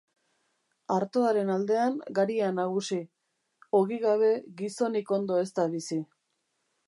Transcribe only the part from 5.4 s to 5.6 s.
ez